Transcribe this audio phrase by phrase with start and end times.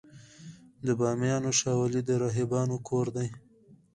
[0.85, 3.17] د بامیانو شاولې د راهبانو کور و